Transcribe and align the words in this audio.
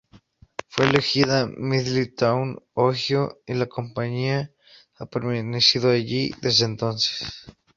Fue 0.67 0.87
elegida 0.87 1.45
Middletown, 1.45 2.57
Ohio, 2.73 3.39
y 3.45 3.53
la 3.53 3.67
compañía 3.67 4.51
ha 4.95 5.05
permanecido 5.05 5.91
allí 5.91 6.31
desde 6.41 6.65
entonces. 6.65 7.45